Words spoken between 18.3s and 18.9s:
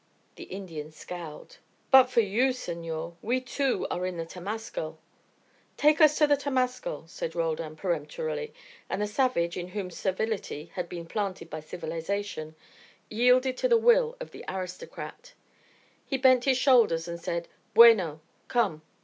come!"